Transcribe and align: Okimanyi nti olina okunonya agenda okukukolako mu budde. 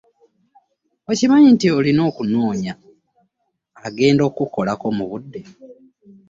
Okimanyi 1.11 1.47
nti 1.55 1.67
olina 1.77 2.01
okunonya 2.09 2.73
agenda 3.87 4.21
okukukolako 4.25 4.85
mu 4.97 5.05
budde. 5.11 5.41